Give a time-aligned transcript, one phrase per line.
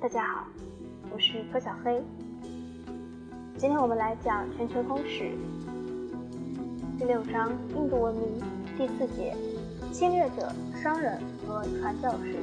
[0.00, 0.48] 大家好，
[1.12, 2.02] 我是柯小黑。
[3.56, 5.30] 今天我们来讲全球通史
[6.98, 8.42] 第六章印度文明
[8.76, 9.36] 第四节
[9.92, 10.52] 侵略者、
[10.82, 12.34] 商人和传教士。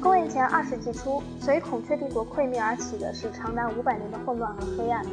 [0.00, 5.04] 公元前二世纪初，随孔雀帝国溃灭而起的是长达五百年的混乱和黑暗。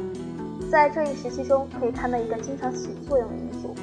[0.70, 3.74] 在这一时期中，可以看到一个经常起作用的因素，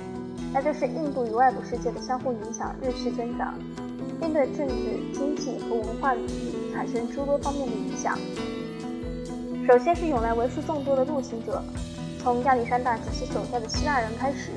[0.54, 3.54] 那就是印度与外部世界的相互影响日趋增长，
[4.19, 4.75] 并对政治、
[5.14, 8.18] 经济和文化领域产生诸多方面的影响。
[9.68, 11.61] 首先是涌来为数众多的入侵者，
[12.23, 14.51] 从亚历山大及其手下的希腊人开始，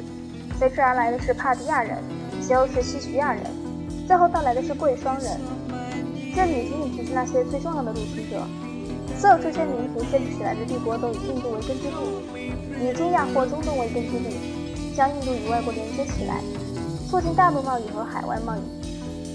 [0.59, 1.99] 随之而来的是帕提亚人，
[2.41, 3.43] 其后是西徐亚人，
[4.07, 5.39] 最后到来的是贵霜人。
[6.35, 8.41] 这里仅仅提及那些最重要的入侵者。
[9.19, 14.37] 所有这些民族建立起来的帝国都以印度为根据地，以中亚或中东为根据地，
[15.01, 16.45] 将印度与外国连接起来，
[17.09, 18.61] 促进大陆贸易和海外贸易。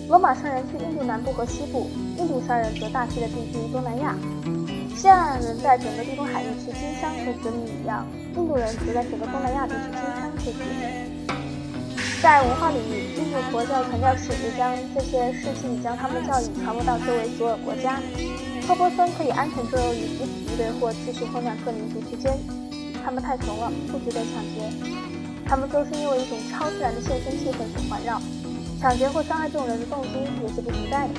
[0.08, 1.89] 罗马商人去印度南部和西部，
[2.20, 4.16] 印度商人则大批的定居于东南亚。
[4.95, 8.06] 希腊人在整个地中海地区经商和殖民一样，
[8.38, 11.26] 印度人则在整个东南亚地区经商和殖民。
[12.22, 18.00] 在文化领域，印度佛教传教士也将这些事迹将他们的教义传播到周围所有国家。
[18.67, 22.38] 托波森可以安全周游于彼此敌对或继续混乱各民族之间。
[23.04, 24.70] 他们太穷了，不值得抢劫。
[25.46, 28.22] 他们都是因为一种超自然的现身气氛所环绕。
[28.82, 30.10] 抢劫或伤害这种人的动机
[30.42, 31.14] 也是不存在的。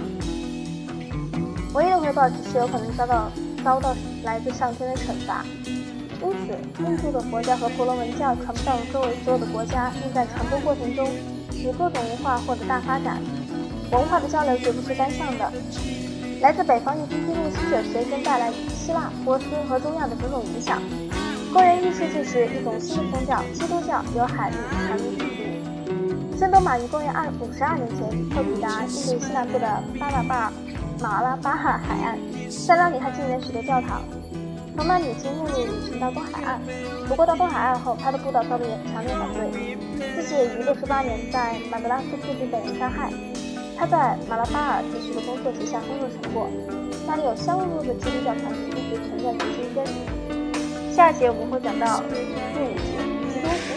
[1.74, 3.30] 唯一的回报只是有可能遭到
[3.64, 5.44] 遭到来自上天的惩罚。
[6.22, 11.06] 因此，印度的佛教和婆罗门教传播到周围所有的国家，并在传播过程中
[11.52, 13.20] 使各种文化获得大发展。
[13.92, 15.52] 文化的交流绝不是单向的。
[16.40, 20.80] 来自北方一批批入侵者随身带来希腊、波斯和中亚的种种影响。
[21.56, 26.36] 公元一世纪时，一种新的宗教——基督教由海路传入印度。
[26.36, 29.64] 圣多玛于公元二五十二年前特抵达印度西南部的
[29.98, 30.52] 巴拉巴
[31.00, 32.18] 马拉巴哈海岸，
[32.68, 34.04] 在那里他建立了许多教堂。
[34.76, 36.60] 从那里经陆路旅行到东海岸，
[37.08, 39.78] 不过到东海岸后，他的步道遭到强烈反对，
[40.14, 43.10] 自己也于六十八年在马德拉斯附近被人杀害。
[43.78, 46.50] 他在马拉巴尔地区的工作结下丰硕成果，
[47.06, 50.25] 那里有相当多的基督教团体一直存在其中根。
[50.96, 52.14] 下节我们会讲到第
[52.62, 52.96] 五节
[53.68, 53.75] 缩